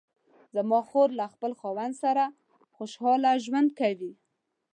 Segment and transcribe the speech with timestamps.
[0.55, 2.25] زما خور له خپل خاوند سره
[2.75, 4.13] خوشحاله ژوند کوي